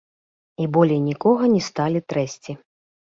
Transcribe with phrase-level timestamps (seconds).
[0.63, 2.51] І болей нікога не сталі трэсці.